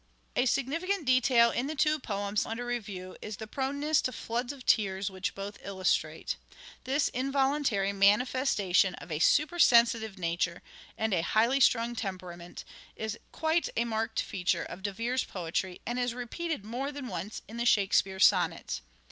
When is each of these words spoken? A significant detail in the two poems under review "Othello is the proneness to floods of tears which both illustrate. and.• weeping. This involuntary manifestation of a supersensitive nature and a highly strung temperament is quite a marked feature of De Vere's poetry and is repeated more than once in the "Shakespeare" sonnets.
A 0.35 0.47
significant 0.47 1.05
detail 1.05 1.51
in 1.51 1.67
the 1.67 1.75
two 1.75 1.99
poems 1.99 2.43
under 2.43 2.65
review 2.65 3.09
"Othello 3.11 3.15
is 3.21 3.37
the 3.37 3.45
proneness 3.45 4.01
to 4.01 4.11
floods 4.11 4.51
of 4.51 4.65
tears 4.65 5.11
which 5.11 5.35
both 5.35 5.59
illustrate. 5.63 6.37
and.• 6.37 6.55
weeping. 6.55 6.73
This 6.85 7.07
involuntary 7.09 7.93
manifestation 7.93 8.95
of 8.95 9.11
a 9.11 9.19
supersensitive 9.19 10.17
nature 10.17 10.63
and 10.97 11.13
a 11.13 11.21
highly 11.21 11.59
strung 11.59 11.93
temperament 11.95 12.63
is 12.95 13.19
quite 13.31 13.69
a 13.77 13.85
marked 13.85 14.23
feature 14.23 14.63
of 14.63 14.81
De 14.81 14.91
Vere's 14.91 15.23
poetry 15.23 15.81
and 15.85 15.99
is 15.99 16.15
repeated 16.15 16.65
more 16.65 16.91
than 16.91 17.07
once 17.07 17.43
in 17.47 17.57
the 17.57 17.65
"Shakespeare" 17.67 18.19
sonnets. 18.19 18.81